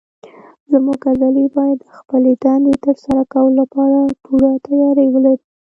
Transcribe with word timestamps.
زموږ 0.71 0.99
عضلې 1.09 1.45
باید 1.57 1.79
د 1.83 1.87
خپلې 1.99 2.31
دندې 2.43 2.75
تر 2.85 2.95
سره 3.05 3.21
کولو 3.31 3.53
لپاره 3.61 3.99
پوره 4.23 4.51
تیاری 4.67 5.05
ولري. 5.09 5.43